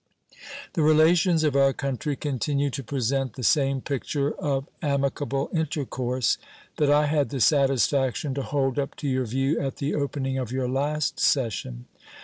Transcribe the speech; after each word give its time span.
The 0.73 0.81
relations 0.81 1.43
of 1.43 1.55
our 1.55 1.73
country 1.73 2.15
continue 2.15 2.71
to 2.71 2.83
present 2.83 3.33
the 3.33 3.43
same 3.43 3.81
picture 3.81 4.31
of 4.33 4.67
amicable 4.81 5.47
intercourse 5.53 6.39
that 6.77 6.89
I 6.89 7.05
had 7.05 7.29
the 7.29 7.39
satisfaction 7.39 8.33
to 8.33 8.41
hold 8.41 8.79
up 8.79 8.95
to 8.95 9.07
your 9.07 9.25
view 9.27 9.59
at 9.59 9.75
the 9.75 9.93
opening 9.93 10.39
of 10.39 10.51
your 10.51 10.67
last 10.67 11.19
session. 11.19 11.85